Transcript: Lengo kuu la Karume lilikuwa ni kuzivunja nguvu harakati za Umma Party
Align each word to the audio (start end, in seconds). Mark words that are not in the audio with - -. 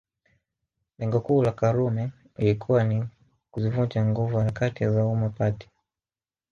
Lengo 0.97 1.19
kuu 1.19 1.43
la 1.43 1.51
Karume 1.51 2.11
lilikuwa 2.37 2.83
ni 2.83 3.07
kuzivunja 3.51 4.05
nguvu 4.05 4.37
harakati 4.37 4.85
za 4.89 5.05
Umma 5.05 5.29
Party 5.29 5.69